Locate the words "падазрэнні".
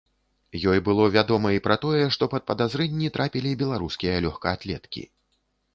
2.49-3.13